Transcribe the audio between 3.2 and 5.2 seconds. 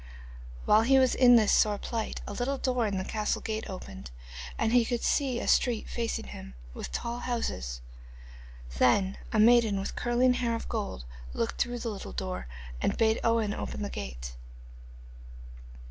gate opened, and he could